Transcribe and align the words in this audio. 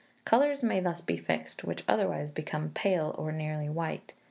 Colours 0.25 0.63
may 0.63 0.79
thus 0.79 0.99
be 0.99 1.15
fixed, 1.15 1.63
which 1.63 1.83
otherwise 1.87 2.31
become 2.31 2.69
pale, 2.71 3.13
or 3.19 3.31
nearly 3.31 3.69
white. 3.69 4.15